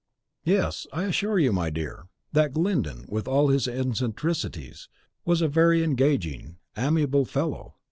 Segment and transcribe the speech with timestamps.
[0.43, 4.89] "Yes, I assure you, my dear, that Glyndon, with all his eccentricities,
[5.25, 7.75] was a very engaging, amiable fellow.